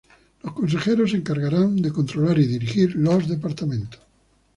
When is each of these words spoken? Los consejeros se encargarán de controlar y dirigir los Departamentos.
Los 0.41 0.53
consejeros 0.55 1.11
se 1.11 1.17
encargarán 1.17 1.75
de 1.79 1.91
controlar 1.91 2.39
y 2.39 2.47
dirigir 2.47 2.95
los 2.95 3.27
Departamentos. 3.27 3.99